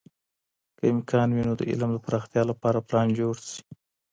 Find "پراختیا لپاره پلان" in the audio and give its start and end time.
2.05-3.07